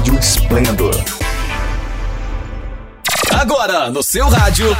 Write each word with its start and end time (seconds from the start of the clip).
Rádio 0.00 0.18
Esplendor. 0.18 0.94
Agora, 3.38 3.90
no 3.90 4.02
seu 4.02 4.26
rádio. 4.30 4.74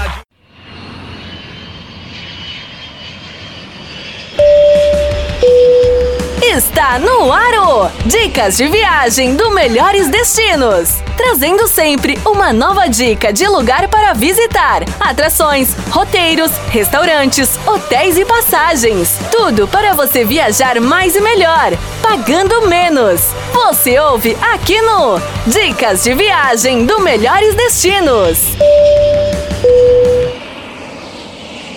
Está 6.43 6.99
no 6.99 7.31
Aro! 7.31 7.91
Dicas 8.07 8.57
de 8.57 8.69
viagem 8.69 9.37
do 9.37 9.51
Melhores 9.51 10.09
Destinos. 10.09 11.03
Trazendo 11.23 11.69
sempre 11.69 12.19
uma 12.25 12.51
nova 12.51 12.89
dica 12.89 13.31
de 13.31 13.47
lugar 13.47 13.89
para 13.89 14.15
visitar, 14.15 14.83
atrações, 14.99 15.75
roteiros, 15.91 16.51
restaurantes, 16.71 17.59
hotéis 17.67 18.17
e 18.17 18.25
passagens. 18.25 19.19
Tudo 19.31 19.69
para 19.69 19.93
você 19.93 20.25
viajar 20.25 20.81
mais 20.81 21.15
e 21.15 21.21
melhor, 21.21 21.73
pagando 22.01 22.67
menos. 22.67 23.21
Você 23.53 23.99
ouve 23.99 24.35
aqui 24.41 24.81
no 24.81 25.21
Dicas 25.47 26.05
de 26.05 26.15
Viagem 26.15 26.87
do 26.87 26.99
Melhores 27.01 27.55
Destinos. 27.55 28.39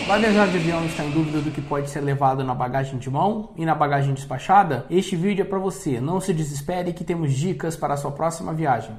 Viajar 0.05 0.47
de 0.47 0.57
avião 0.57 0.85
está 0.85 1.03
em 1.03 1.11
dúvida 1.11 1.39
do 1.39 1.49
que 1.49 1.61
pode 1.61 1.89
ser 1.89 2.01
levado 2.01 2.43
na 2.43 2.53
bagagem 2.53 2.99
de 2.99 3.09
mão 3.09 3.49
e 3.57 3.65
na 3.65 3.73
bagagem 3.73 4.13
despachada? 4.13 4.85
Este 4.89 5.15
vídeo 5.15 5.41
é 5.41 5.45
para 5.45 5.57
você. 5.57 5.99
Não 5.99 6.19
se 6.19 6.33
desespere 6.33 6.93
que 6.93 7.03
temos 7.03 7.33
dicas 7.33 7.75
para 7.75 7.93
a 7.93 7.97
sua 7.97 8.11
próxima 8.11 8.53
viagem. 8.53 8.95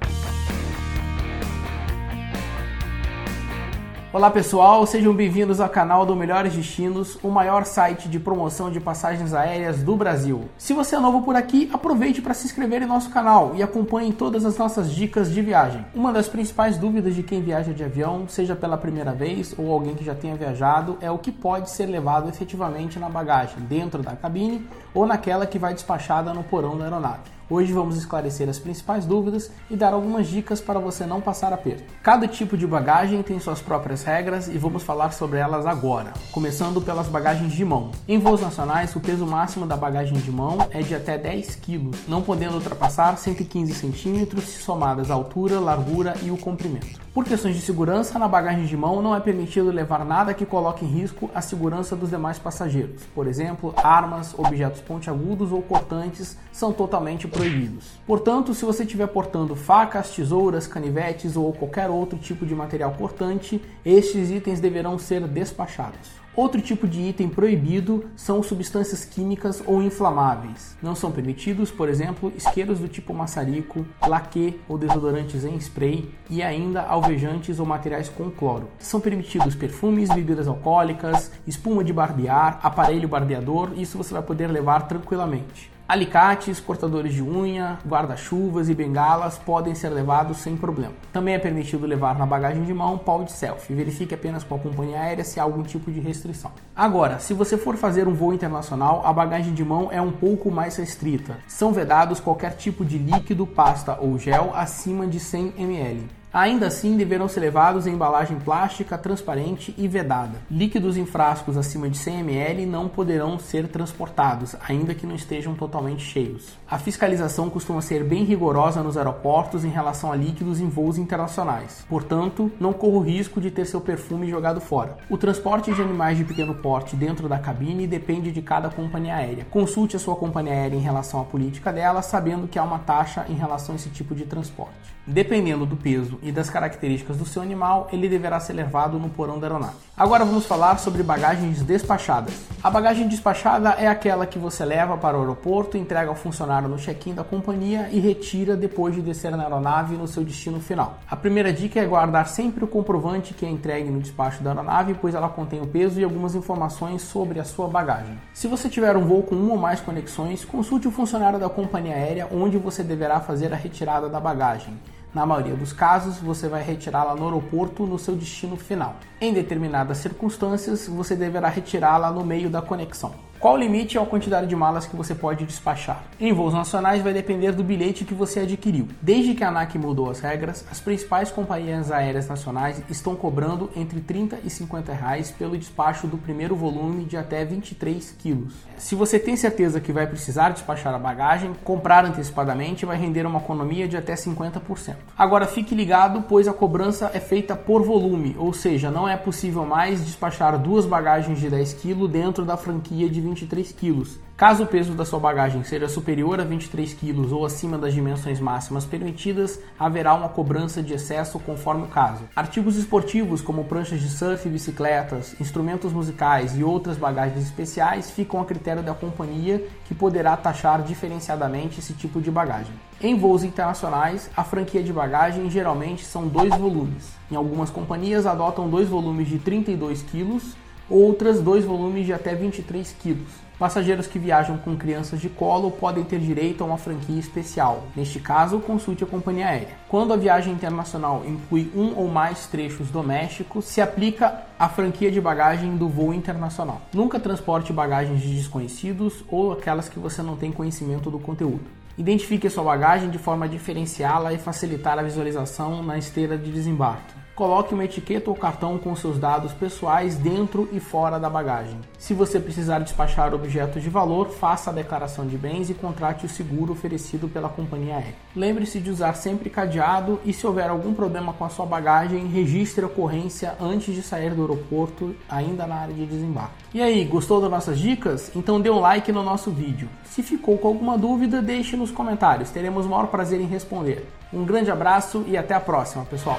Olá 4.15 4.31
pessoal, 4.31 4.87
sejam 4.87 5.13
bem-vindos 5.13 5.61
ao 5.61 5.69
canal 5.69 6.07
do 6.07 6.15
Melhores 6.15 6.55
Destinos, 6.55 7.19
o 7.21 7.31
maior 7.31 7.65
site 7.65 8.09
de 8.09 8.21
promoção 8.21 8.71
de 8.71 8.79
passagens 8.79 9.35
aéreas 9.35 9.83
do 9.83 9.97
Brasil. 9.97 10.49
Se 10.57 10.73
você 10.73 10.95
é 10.95 11.01
novo 11.01 11.23
por 11.23 11.35
aqui, 11.35 11.69
aproveite 11.73 12.23
para 12.23 12.33
se 12.33 12.47
inscrever 12.47 12.81
em 12.81 12.87
nosso 12.87 13.11
canal 13.11 13.57
e 13.57 13.63
acompanhe 13.63 14.13
todas 14.13 14.45
as 14.45 14.57
nossas 14.57 14.93
dicas 14.93 15.33
de 15.33 15.43
viagem. 15.43 15.85
Uma 15.93 16.13
das 16.13 16.29
principais 16.29 16.79
dúvidas 16.79 17.17
de 17.17 17.25
quem 17.25 17.43
viaja 17.43 17.73
de 17.73 17.83
avião, 17.83 18.29
seja 18.29 18.55
pela 18.55 18.79
primeira 18.79 19.13
vez 19.13 19.53
ou 19.59 19.73
alguém 19.73 19.97
que 19.97 20.05
já 20.05 20.15
tenha 20.15 20.37
viajado, 20.37 20.97
é 21.01 21.11
o 21.11 21.19
que 21.19 21.33
pode 21.33 21.69
ser 21.71 21.87
levado 21.87 22.29
efetivamente 22.29 23.01
na 23.01 23.09
bagagem, 23.09 23.65
dentro 23.69 24.01
da 24.01 24.15
cabine 24.15 24.65
ou 24.95 25.07
naquela 25.07 25.45
que 25.45 25.59
vai 25.59 25.75
despachada 25.75 26.33
no 26.33 26.45
porão 26.45 26.79
da 26.79 26.85
aeronave. 26.85 27.35
Hoje 27.49 27.73
vamos 27.73 27.99
esclarecer 27.99 28.49
as 28.49 28.59
principais 28.59 29.05
dúvidas 29.05 29.51
e 29.71 29.77
dar 29.77 29.93
algumas 29.93 30.27
dicas 30.27 30.63
para 30.63 30.79
você 30.79 31.05
não 31.05 31.21
passar 31.21 31.53
aperto. 31.53 31.85
Cada 32.03 32.27
tipo 32.27 32.57
de 32.57 32.67
bagagem 32.67 33.23
tem 33.23 33.39
suas 33.39 33.61
próprias 33.61 34.03
regras 34.03 34.49
e 34.49 34.57
vamos 34.57 34.83
falar 34.83 35.13
sobre 35.13 35.39
elas 35.39 35.67
agora, 35.67 36.15
começando 36.33 36.81
pelas 36.81 37.07
bagagens 37.09 37.53
de 37.53 37.65
mão. 37.65 37.91
Em 38.09 38.19
voos 38.19 38.41
nacionais, 38.41 38.97
o 38.97 39.01
peso 39.01 39.27
máximo 39.27 39.67
da 39.67 39.77
bagagem 39.77 40.17
de 40.17 40.31
mão 40.31 40.67
é 40.71 40.81
de 40.81 40.95
até 40.95 41.19
10 41.19 41.57
kg, 41.57 41.91
não 42.09 42.23
podendo 42.23 42.55
ultrapassar 42.55 43.19
115 43.19 43.75
centímetros 43.75 44.45
se 44.45 44.63
somadas 44.63 45.11
a 45.11 45.15
altura, 45.15 45.61
largura 45.61 46.15
e 46.23 46.31
o 46.31 46.39
comprimento. 46.39 47.04
Por 47.15 47.25
questões 47.25 47.55
de 47.55 47.63
segurança, 47.63 48.19
na 48.19 48.27
bagagem 48.27 48.67
de 48.67 48.77
mão 48.77 49.01
não 49.01 49.15
é 49.15 49.21
permitido 49.21 49.71
levar 49.71 50.05
nada 50.05 50.35
que 50.35 50.45
coloque 50.45 50.85
em 50.85 50.89
risco 50.89 51.31
a 51.33 51.41
segurança 51.41 51.95
dos 51.95 52.11
demais 52.11 52.41
passageiros. 52.41 53.05
Por 53.15 53.29
exemplo, 53.29 53.73
armas, 53.77 54.37
objetos 54.37 54.81
pontiagudos 54.81 55.53
ou 55.53 55.63
cortantes 55.63 56.37
são 56.51 56.73
totalmente 56.73 57.29
proibidos. 57.29 58.01
Portanto, 58.05 58.53
se 58.53 58.65
você 58.65 58.83
estiver 58.83 59.07
portando 59.07 59.55
facas, 59.55 60.11
tesouras, 60.11 60.67
canivetes 60.67 61.37
ou 61.37 61.53
qualquer 61.53 61.89
outro 61.89 62.19
tipo 62.19 62.45
de 62.45 62.53
material 62.53 62.91
cortante, 62.99 63.63
estes 63.87 64.33
itens 64.33 64.59
deverão 64.59 64.99
ser 64.99 65.21
despachados. 65.29 66.24
Outro 66.37 66.61
tipo 66.61 66.89
de 66.89 67.01
item 67.01 67.29
proibido 67.29 68.07
são 68.17 68.43
substâncias 68.43 69.05
químicas 69.05 69.63
ou 69.65 69.81
inflamáveis. 69.81 70.77
Não 70.83 70.95
são 70.95 71.13
permitidos, 71.13 71.71
por 71.71 71.89
exemplo, 71.89 72.33
isqueiros 72.37 72.81
do 72.81 72.89
tipo 72.89 73.15
maçarico, 73.15 73.87
laque 74.05 74.61
ou 74.69 74.77
desodorantes 74.77 75.45
em 75.45 75.57
spray 75.57 76.11
e 76.29 76.43
ainda 76.43 76.83
alvejantes 76.83 77.61
ou 77.61 77.67
materiais 77.67 78.09
com 78.09 78.31
cloro. 78.33 78.69
São 78.81 79.01
permitidos 79.01 79.55
perfumes, 79.55 80.13
bebidas 80.13 80.49
alcoólicas, 80.49 81.31
espuma 81.47 81.85
de 81.85 81.93
barbear, 81.93 82.59
aparelho 82.65 83.09
barbeador, 83.09 83.71
isso 83.77 83.97
você 83.97 84.13
vai 84.13 84.23
poder 84.23 84.49
levar 84.49 84.89
tranquilamente. 84.89 85.74
Alicates, 85.87 86.61
cortadores 86.61 87.13
de 87.13 87.23
unha, 87.23 87.79
guarda-chuvas 87.87 88.71
e 88.71 88.75
bengalas 88.75 89.37
podem 89.37 89.75
ser 89.75 89.91
levados 89.91 90.39
sem 90.39 90.57
problema. 90.57 90.95
Também 91.13 91.35
é 91.35 91.39
permitido 91.39 91.87
levar 91.87 92.19
na 92.19 92.25
bagagem 92.25 92.65
de 92.65 92.73
mão 92.73 92.97
pau 92.97 93.23
de 93.23 93.31
selfie. 93.31 93.75
Verifique 93.75 94.15
apenas 94.15 94.43
com 94.43 94.55
a 94.55 94.59
companhia 94.59 94.99
aérea 94.99 95.23
se 95.23 95.39
há 95.39 95.43
algum 95.43 95.63
tipo 95.63 95.93
de 95.93 96.01
restrição. 96.01 96.51
Agora, 96.75 97.19
se 97.19 97.35
você 97.35 97.59
for 97.59 97.77
fazer 97.77 98.09
um 98.09 98.15
voo 98.15 98.33
internacional, 98.33 99.03
a 99.05 99.13
bagagem 99.13 99.53
de 99.53 99.63
mão 99.63 99.91
é 99.93 100.01
um 100.01 100.11
pouco 100.11 100.51
mais 100.51 100.75
restrita. 100.77 101.37
São 101.47 101.71
vedados 101.71 102.19
qualquer 102.19 102.57
tipo 102.57 102.83
de 102.83 102.97
líquido, 102.97 103.47
pasta 103.47 103.99
ou 104.01 104.19
gel 104.19 104.53
acima 104.55 105.07
de 105.07 105.21
100 105.21 105.53
ml. 105.59 106.09
Ainda 106.35 106.67
assim, 106.67 106.97
deverão 106.97 107.29
ser 107.29 107.39
levados 107.39 107.87
em 107.87 107.93
embalagem 107.93 108.37
plástica, 108.41 108.99
transparente 108.99 109.73
e 109.79 109.87
vedada. 109.87 110.41
Líquidos 110.51 110.97
em 110.97 111.07
frascos 111.07 111.57
acima 111.57 111.89
de 111.89 111.97
100 111.97 112.19
ml 112.19 112.67
não 112.67 112.89
poderão 112.89 113.39
ser 113.39 113.69
transportados, 113.69 114.57
ainda 114.69 114.97
que 114.97 115.07
não 115.07 115.15
estejam 115.15 115.55
totalmente 115.55 116.03
cheios. 116.03 116.59
A 116.69 116.77
fiscalização 116.77 117.49
costuma 117.49 117.81
ser 117.81 118.03
bem 118.03 118.25
rigorosa 118.25 118.83
nos 118.83 118.97
aeroportos 118.97 119.65
em 119.65 119.69
relação 119.69 120.11
a 120.11 120.17
líquidos 120.17 120.59
em 120.59 120.69
voos 120.69 120.99
internacionais. 120.99 121.87
Portanto, 121.89 122.51
não 122.59 122.73
corra 122.73 122.97
o 122.97 123.01
risco 123.01 123.41
de 123.41 123.53
ter 123.53 123.65
seu 123.65 123.81
perfume 123.81 124.29
jogado 124.29 124.61
fora. 124.61 124.99
O 125.09 125.17
transporte 125.17 125.73
de 125.73 125.81
animais 125.81 126.19
de 126.19 126.25
pequeno 126.25 126.57
porte 126.57 126.97
dentro 126.97 127.29
da 127.29 127.39
cabine 127.39 127.87
depende 127.87 128.33
de 128.33 128.43
cada 128.43 128.69
companhia 128.69 129.15
aérea. 129.15 129.47
Consulte 129.53 129.95
a 129.95 130.01
sua 130.01 130.17
companhia 130.17 130.55
aérea 130.55 130.77
em 130.77 130.81
relação 130.81 131.21
à 131.21 131.25
política 131.25 131.73
dela, 131.73 132.03
sabendo 132.03 132.49
que 132.49 132.59
há 132.59 132.65
uma 132.65 132.81
taxa 132.81 133.25
em 133.29 133.35
relação 133.35 133.75
a 133.75 133.77
esse 133.77 133.91
tipo 133.91 134.17
de 134.17 134.25
transporte. 134.25 134.93
Dependendo 135.07 135.65
do 135.65 135.77
peso 135.77 136.19
e 136.25 136.33
das 136.33 136.49
características 136.49 137.19
do 137.19 137.27
seu 137.27 137.43
animal, 137.43 137.89
ele 137.93 138.09
deverá 138.09 138.41
ser 138.41 138.55
levado 138.55 138.99
no 138.99 139.11
porão 139.11 139.39
da 139.39 139.47
aeronave. 139.47 139.75
Agora 139.97 140.25
vamos 140.25 140.47
falar 140.47 140.79
sobre 140.79 141.03
bagagens 141.03 141.63
despachadas. 141.63 142.35
A 142.63 142.71
bagagem 142.71 143.07
despachada 143.07 143.71
é 143.79 143.87
aquela 143.87 144.27
que 144.27 144.39
você 144.39 144.65
leva 144.65 144.97
para 144.97 145.17
o 145.17 145.21
aeroporto, 145.21 145.77
entrega 145.77 146.09
ao 146.09 146.17
funcionário 146.17 146.67
no 146.67 146.79
check-in 146.79 147.15
da 147.15 147.23
companhia 147.23 147.89
e 147.93 148.01
retira 148.01 148.57
depois 148.57 148.95
de 148.95 149.03
descer 149.03 149.31
na 149.37 149.45
aeronave 149.45 149.97
no 149.97 150.09
seu 150.09 150.25
destino 150.25 150.59
final. 150.59 150.99
A 151.09 151.15
primeira 151.15 151.53
dica 151.53 151.79
é 151.79 151.85
guardar 151.85 152.27
sempre 152.27 152.65
o 152.65 152.67
comprovante 152.67 153.35
que 153.35 153.45
é 153.45 153.49
entregue 153.49 153.91
no 153.91 154.01
despacho 154.01 154.43
da 154.43 154.51
aeronave, 154.51 154.95
pois 154.95 155.15
ela 155.15 155.29
contém 155.29 155.61
o 155.61 155.67
peso 155.67 156.01
e 156.01 156.05
algumas 156.05 156.35
informações 156.35 157.03
sobre 157.03 157.39
a 157.39 157.45
sua 157.45 157.69
bagagem. 157.69 158.19
Se 158.33 158.49
você 158.49 158.69
tiver 158.69 158.97
um 158.97 159.05
voo 159.05 159.23
com 159.23 159.35
uma 159.35 159.53
ou 159.53 159.59
mais 159.59 159.81
conexões, 159.81 160.45
consulte 160.45 160.89
o 160.89 160.91
funcionário 160.91 161.39
da 161.39 161.51
companhia 161.51 161.95
aérea 161.95 162.29
onde 162.33 162.57
você 162.57 162.83
deverá 162.83 163.21
fazer 163.21 163.53
a 163.53 163.57
retirada 163.57 164.09
da 164.09 164.19
bagagem. 164.19 164.75
Na 165.15 165.25
maioria 165.25 165.55
dos 165.55 165.73
casos, 165.73 166.19
você 166.19 166.49
vai 166.49 166.61
retirá-la 166.61 167.15
no 167.15 167.25
aeroporto 167.25 167.87
no 167.87 167.99
seu 168.01 168.17
destino 168.17 168.57
final. 168.57 168.97
Em 169.21 169.33
determinadas 169.33 169.99
circunstâncias, 169.99 170.89
você 170.89 171.15
deverá 171.15 171.49
retirá-la 171.49 172.11
no 172.11 172.25
meio 172.25 172.51
da 172.51 172.61
conexão. 172.61 173.15
Qual 173.39 173.55
o 173.55 173.57
limite 173.59 173.99
ou 173.99 174.05
a 174.05 174.07
quantidade 174.07 174.47
de 174.47 174.57
malas 174.57 174.87
que 174.87 174.97
você 174.97 175.15
pode 175.15 175.45
despachar? 175.45 176.03
Em 176.19 176.33
voos 176.33 176.55
nacionais 176.55 177.03
vai 177.03 177.13
depender 177.13 177.53
do 177.53 177.63
bilhete 177.63 178.05
que 178.05 178.15
você 178.15 178.41
adquiriu. 178.41 178.89
Desde 179.03 179.35
que 179.35 179.45
a 179.45 179.49
ANAC 179.49 179.77
mudou 179.77 180.11
as 180.11 180.21
regras, 180.21 180.65
as 180.71 180.81
principais 180.81 181.31
companhias 181.31 181.93
aéreas 181.93 182.27
nacionais 182.27 182.83
estão 182.89 183.15
cobrando 183.15 183.71
entre 183.77 184.01
30 184.01 184.39
e 184.45 184.49
50 184.49 184.95
reais 184.95 185.31
pelo 185.31 185.59
despacho 185.59 186.07
do 186.07 186.17
primeiro 186.17 186.57
volume 186.57 187.05
de 187.05 187.17
até 187.17 187.45
23 187.45 188.13
quilos. 188.19 188.55
Se 188.79 188.95
você 188.95 189.19
tem 189.19 189.37
certeza 189.37 189.81
que 189.81 189.93
vai 189.93 190.07
precisar 190.07 190.51
despachar 190.51 190.95
a 190.95 190.99
bagagem, 190.99 191.53
comprar 191.63 192.05
antecipadamente 192.07 192.87
vai 192.87 192.97
render 192.97 193.27
uma 193.27 193.41
economia 193.41 193.87
de 193.87 193.97
até 193.97 194.15
50%. 194.15 194.97
Agora 195.19 195.47
fique 195.47 195.75
ligado, 195.75 196.25
pois 196.29 196.49
a 196.49 196.53
cobrança 196.53 197.11
é 197.13 197.21
feita 197.21 197.55
por 197.55 197.83
volume, 197.83 198.35
ou 198.39 198.53
seja, 198.53 198.91
não 198.91 199.09
é 199.09 199.17
possível 199.17 199.67
mais 199.67 200.05
despachar 200.05 200.59
duas 200.59 200.87
bagagens 200.87 201.39
de 201.39 201.51
10 201.51 201.75
kg 201.75 202.09
dentro 202.09 202.45
da 202.45 202.57
franquia 202.57 203.09
de 203.09 203.21
23 203.35 203.73
quilos. 203.73 204.21
Caso 204.37 204.65
o 204.65 204.67
peso 204.67 204.95
da 204.95 205.05
sua 205.05 205.19
bagagem 205.19 205.63
seja 205.65 205.89
superior 205.89 206.41
a 206.41 206.45
23 206.45 206.95
kg 206.95 207.33
ou 207.33 207.45
acima 207.45 207.77
das 207.77 207.95
dimensões 207.95 208.41
máximas 208.41 208.85
permitidas, 208.85 209.61
haverá 209.79 210.15
uma 210.15 210.29
cobrança 210.29 210.83
de 210.83 210.93
excesso 210.93 211.39
conforme 211.39 211.85
o 211.85 211.89
caso. 211.89 212.25
Artigos 212.35 212.77
esportivos 212.77 213.41
como 213.41 213.65
pranchas 213.65 214.01
de 214.01 214.09
surf, 214.09 214.49
bicicletas, 214.49 215.35
instrumentos 215.41 215.93
musicais 215.93 216.57
e 216.57 216.65
outras 216.65 216.97
bagagens 216.97 217.45
especiais 217.45 218.11
ficam 218.11 218.41
a 218.41 218.45
critério 218.45 218.83
da 218.83 218.95
companhia 218.95 219.65
que 219.85 219.95
poderá 219.95 220.37
taxar 220.37 220.83
diferenciadamente 220.83 221.81
esse 221.81 221.93
tipo 221.93 222.21
de 222.21 222.31
bagagem. 222.31 222.73
Em 223.01 223.17
voos 223.17 223.45
internacionais, 223.45 224.31
a 224.37 224.43
franquia 224.43 224.83
de 224.83 224.93
bagagem 224.93 225.51
geralmente 225.51 226.05
são 226.05 226.27
dois 226.27 226.51
volumes. 226.57 227.13
Em 227.31 227.37
algumas 227.37 227.71
companhias 227.71 228.27
adotam 228.27 228.69
dois 228.69 228.89
volumes 228.89 229.29
de 229.29 229.39
32 229.39 230.03
kg 230.03 230.41
outras 230.89 231.41
dois 231.41 231.65
volumes 231.65 232.07
de 232.07 232.13
até 232.13 232.35
23 232.35 232.95
quilos. 233.01 233.45
Passageiros 233.59 234.09
que 234.09 234.19
viajam 234.19 234.59
com 234.59 234.77
crianças 234.77 235.21
de 235.21 235.29
colo 235.29 235.71
podem 235.71 236.03
ter 236.03 236.19
direito 236.19 236.63
a 236.63 236.67
uma 236.67 236.77
franquia 236.77 237.21
especial. 237.21 237.85
Neste 237.95 238.19
caso, 238.19 238.59
consulte 238.59 239.05
a 239.05 239.07
companhia 239.07 239.47
aérea. 239.47 239.77
Quando 239.89 240.13
a 240.13 240.17
viagem 240.17 240.53
internacional 240.53 241.23
inclui 241.25 241.71
um 241.75 241.95
ou 241.97 242.09
mais 242.09 242.49
trechos 242.49 242.91
domésticos, 242.91 243.67
se 243.67 243.81
aplica 243.81 244.43
a 244.59 244.69
franquia 244.69 245.11
de 245.11 245.21
bagagem 245.21 245.77
do 245.77 245.89
voo 245.89 246.13
internacional. 246.13 246.83
Nunca 246.93 247.21
transporte 247.21 247.73
bagagens 247.73 248.21
de 248.21 248.35
desconhecidos 248.35 249.25
ou 249.29 249.53
aquelas 249.53 249.89
que 249.89 250.01
você 250.01 250.21
não 250.21 250.37
tem 250.37 250.51
conhecimento 250.51 251.09
do 251.09 251.21
conteúdo. 251.21 251.65
Identifique 251.97 252.49
a 252.49 252.51
sua 252.51 252.65
bagagem 252.65 253.09
de 253.09 253.19
forma 253.19 253.45
a 253.45 253.49
diferenciá-la 253.49 254.33
e 254.33 254.39
facilitar 254.39 254.99
a 254.99 255.03
visualização 255.03 255.81
na 255.81 255.97
esteira 255.97 256.37
de 256.37 256.51
desembarque. 256.51 257.24
Coloque 257.35 257.75
uma 257.75 257.85
etiqueta 257.85 258.31
ou 258.31 258.37
cartão 258.37 258.79
com 258.79 258.95
seus 258.95 259.19
dados 259.19 259.53
pessoais 259.53 260.15
dentro 260.15 260.69
e 260.73 260.79
fora 260.79 261.19
da 261.19 261.29
bagagem. 261.29 261.77
Se 261.99 262.15
você 262.15 262.39
precisar 262.39 262.79
despachar 262.79 263.35
objetos 263.35 263.83
de 263.83 263.91
valor, 263.91 264.31
faça 264.31 264.71
a 264.71 264.73
declaração 264.73 265.27
de 265.27 265.37
bens 265.37 265.69
e 265.69 265.75
contrate 265.75 266.27
o 266.27 266.29
seguro 266.29 266.73
oferecido 266.73 267.29
pela 267.29 267.49
companhia 267.49 267.97
aérea. 267.97 268.15
Lembre-se 268.37 268.79
de 268.79 268.89
usar 268.89 269.15
sempre 269.15 269.51
cadeado 269.51 270.21
e 270.25 270.33
se 270.33 270.47
houver 270.47 270.71
algum 270.71 270.95
problema 270.95 271.33
com 271.33 271.45
a 271.45 271.49
sua 271.49 271.67
bagagem, 271.67 272.29
registre 272.29 272.85
a 272.85 272.87
ocorrência 272.87 273.57
antes 273.61 273.93
de 273.93 274.03
sair 274.03 274.33
do 274.33 274.43
aeroporto, 274.43 275.13
ainda 275.29 275.67
na 275.67 275.75
área 275.75 275.95
de 275.95 276.07
desembarque. 276.07 276.65
E 276.73 276.81
aí, 276.81 277.05
gostou 277.05 277.41
das 277.41 277.51
nossas 277.51 277.81
dicas? 277.81 278.31
Então 278.37 278.61
dê 278.61 278.71
um 278.71 278.79
like 278.79 279.11
no 279.11 279.25
nosso 279.25 279.51
vídeo. 279.51 279.89
Se 280.05 280.23
ficou 280.23 280.57
com 280.57 280.69
alguma 280.69 280.97
dúvida, 280.97 281.43
deixe 281.43 281.77
nos 281.77 281.91
comentários, 281.91 282.51
teremos 282.51 282.87
o 282.87 282.89
maior 282.89 283.09
prazer 283.09 283.41
em 283.41 283.47
responder. 283.47 284.09
Um 284.33 284.45
grande 284.45 284.71
abraço 284.71 285.25
e 285.27 285.37
até 285.37 285.55
a 285.55 285.61
próxima, 285.61 286.05
pessoal! 286.05 286.39